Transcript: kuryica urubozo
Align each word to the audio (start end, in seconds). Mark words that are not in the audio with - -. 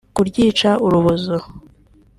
kuryica 0.15 0.69
urubozo 0.85 1.35